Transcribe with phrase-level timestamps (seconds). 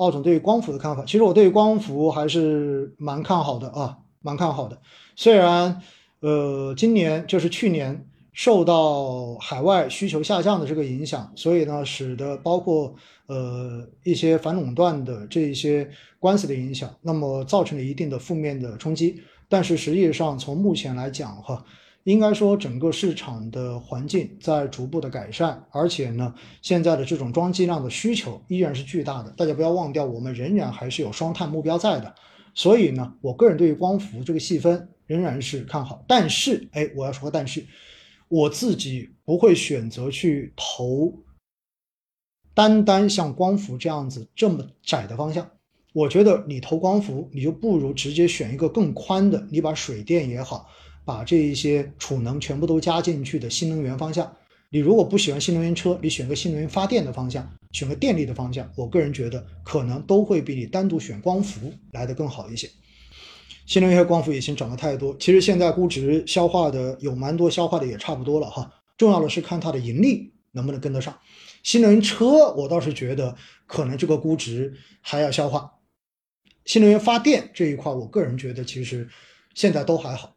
[0.00, 1.04] 奥总对光伏的看法。
[1.04, 4.80] 其实我对光伏还是蛮看好的啊，蛮看好的。
[5.14, 5.82] 虽然
[6.20, 12.94] 呃今年就是去年受到海外需求下降的这个影响，所以呢使得包括
[13.26, 19.22] 呃一些反垄断的这一些官司的影响，那么造成了一定的负面的冲击。
[19.50, 21.62] 但是实际上从目前来讲哈。
[22.04, 29.30] 应该说，整个市场的环境在逐步的改善，而且呢，现在的这种装机量的需求依然是巨大的。
[29.32, 32.14] 大家不要忘掉，我们仍然还是有双碳目标在的。
[32.54, 36.02] 所以呢，我个人对于光伏这个细分仍然是看好。
[36.08, 37.64] 但是，哎，我要说但是，
[38.28, 41.12] 我自己不会选择去投
[42.54, 45.48] 单单像光伏这样子这么窄的方向。
[45.92, 50.68] 我觉得你投光伏，你就不如直接选一个更宽的，你把水电也好。
[51.10, 54.32] 把这一些储能全部都加进去的新能源方向，
[54.68, 62.70] 你如果不喜欢新能源车，你选个新能源发电的方向，选个电力的方向，我个人觉得可能都会比你单独选光伏来的更好一些。
[63.66, 68.72] 新能源和光伏已经涨得太多，其实现在估值消化的有蛮多，消化的也差不多了哈。
[68.96, 71.18] 重要的是看它的盈利能不能跟得上。
[71.64, 73.34] 新能源车我倒是觉得
[73.66, 75.72] 可能这个估值还要消化。
[76.64, 79.08] 新能源发电这一块，我个人觉得其实
[79.56, 80.36] 现在都还好。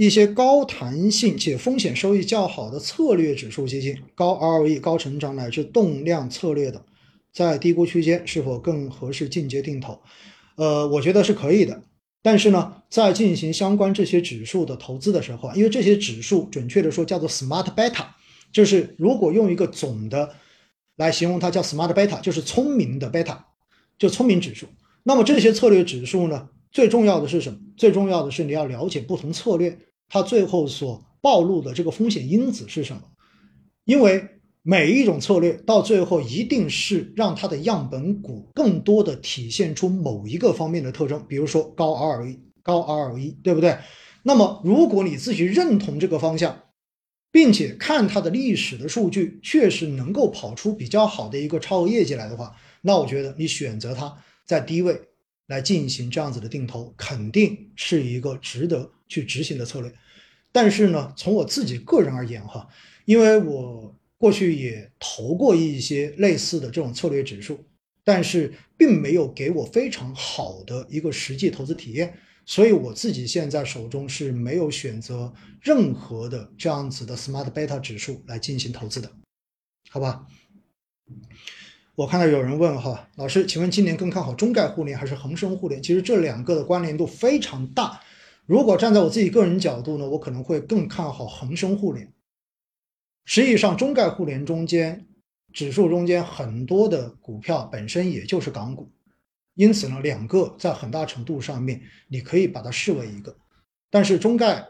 [0.00, 6.82] 一些高弹性且风险收益较好的策略指数基金，高 ROE、高成长乃至动量策略的，
[7.34, 10.00] 在低估区间是否更合适进阶定投？
[10.56, 11.82] 呃，我觉得是可以的。
[12.22, 18.06] 但是呢，在进行相关这些指数的投资的时候啊，因为这些指数准确的说叫做 Smart Beta，
[18.50, 20.34] 就是如果用一个总的
[20.96, 23.36] 来形容它叫 Smart Beta，就是聪明的 Beta，
[23.98, 24.66] 就聪明指数。
[25.02, 27.58] 那么这些策略指数呢，最重要的是什么？
[27.76, 29.78] 最重要的是你要了解不同策略。
[30.10, 33.02] 它最后所暴露的这个风险因子是什么？
[33.84, 34.22] 因为
[34.62, 43.78] 每一种策略到最后一定是让它的样本股更多的体现出某一个方面的特征，比如说高 ROE、高 ROE，对不对？
[44.22, 46.60] 那么如果你自己认同这个方向，
[47.32, 55.00] 并且看它的历史的数据确实能够跑出比较好的一个超额业绩来的话，那我觉得你选择它在低位
[55.50, 58.90] 来进行这样子的定投，肯定是一个值得。
[59.10, 59.92] 去执行的策略，
[60.52, 62.68] 但是呢，从我自己个人而言哈，
[63.06, 67.66] 因为我过去也投过一些类似的这种策略指数，
[68.04, 72.16] 但是并没有给我非常好的一个实际投资体验，
[72.46, 79.10] 所以我自己现在手中是没有选择任何的这样子的 smart beta 指数来进行投资的，
[79.90, 80.24] 好吧？
[82.00, 85.82] 我看到有人问哈，老师，请问今年更看好中概互联还是恒生互联？
[85.82, 88.00] 其实这两个的关联度非常大。
[88.46, 92.10] 如果站在我自己个人角度呢，我可能会更看好恒生互联。
[93.26, 95.08] 实际上，中概互联中间
[95.52, 98.90] 指数中间很多的股票本身也就是港股，
[99.54, 103.36] 因此呢，两个在很大程度上面你可以把它视为一个。
[103.90, 104.66] 但是中概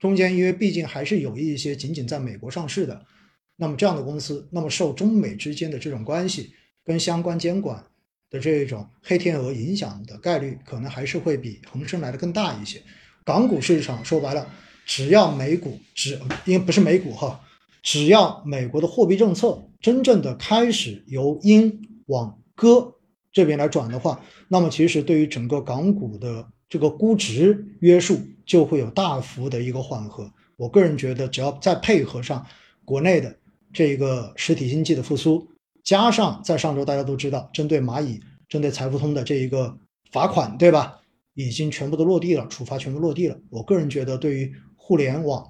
[0.00, 3.06] 中间，因为毕竟还是有一些仅仅在美国上市的，
[3.54, 6.52] 那么这样的公司，那么受中美之间的这种关系
[6.84, 7.84] 跟相关监管
[8.30, 12.82] 的这种黑天鹅影响的概率，可能还是会比恒生来的更大一些。
[13.24, 14.48] 港股市场说白了，
[14.84, 17.40] 只要美股只因为不是美股哈，
[17.82, 22.94] 只要美国的货币政策真正的开始由鹰往鸽
[23.32, 30.32] 这边来转的话，那么其实对于整个港股的这个估值约束就会有大幅的一个缓和。
[30.56, 32.44] 我个人觉得，只要再配合上
[32.84, 33.36] 国内的
[33.72, 35.48] 这个实体经济的复苏，
[35.84, 39.78] 加上在上周大家都知道，针对蚂蚁、针对财付通的这一个
[40.10, 41.00] 罚款，对吧？
[41.34, 43.38] 已经全部都落地了，处罚全部落地了。
[43.48, 45.44] 我个人觉得，对于互联网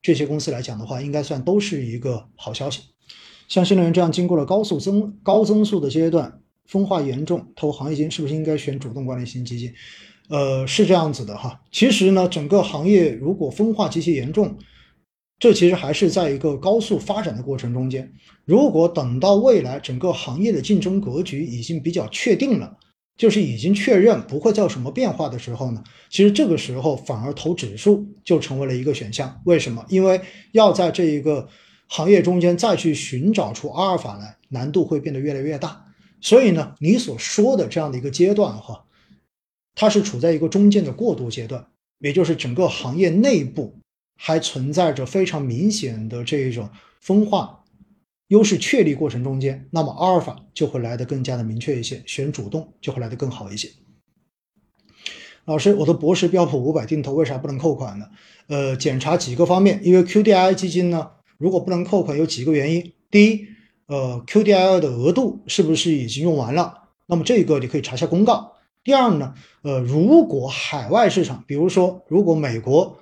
[0.00, 2.82] 这些公司来讲的话，应该算都是一个好消息。
[3.46, 9.72] 像新能源这样经过了高速增高增速的阶段，分化严重，投行业金是不是应该选主动管理型基金？
[10.28, 11.60] 呃，是这样子的哈。
[11.70, 14.56] 其实呢，整个行业如果分化极其严重，
[15.38, 18.12] 这其实还是在一个高速发展的过程中间。
[18.44, 22.76] 如果等到未来整个行业的竞争格局已经比较确定了。
[23.18, 29.40] 就是已经确认不会再有什么变化的时候呢，其实这个时候反而投指数就成为了一个选项。
[29.46, 29.82] 为什么？
[29.88, 30.20] 因为
[30.52, 31.48] 要在这一个
[31.88, 35.82] 行业中间再去寻找出阿尔法来，难度会变得越来越大。
[36.20, 38.84] 所以呢，你所说的这样的一个阶段哈，
[39.74, 41.66] 它是处在一个中间的过渡阶段，
[42.00, 43.78] 也就是整个行业内部
[44.16, 46.68] 还存在着非常明显的这一种
[47.00, 47.62] 分化。
[48.28, 53.70] 优势确立过程中间，那么阿尔法就会来得更加的明确一些，选主动就会来得更好一些。
[55.44, 58.06] 老师，我的博时标普五百定投为啥不能扣款呢？
[58.48, 61.08] 呃，检查几个方面，因为 QDII 基金呢，
[61.38, 62.92] 如果不能扣款有几个原因。
[63.12, 63.46] 第一，
[63.86, 66.88] 呃，QDII 的额度是不是已经用完了？
[67.06, 68.54] 那么这个你可以查一下公告。
[68.82, 72.98] 第二呢，呃，如果海外市场，比如说如果美国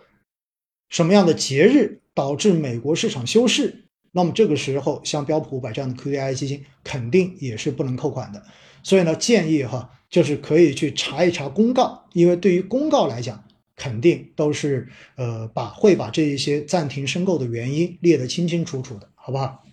[0.94, 8.40] 什么样的节日导致美国市场休市，那么这个时候像标普五百这样的 QDII 基金肯定也是不能扣款的。
[8.84, 13.42] 所以呢，建议哈，就是可以去查一查公告，因为对于公告来讲，
[13.74, 19.63] 肯定都是呃把会把这一些暂停申购的原因列得清清楚楚的，好不好？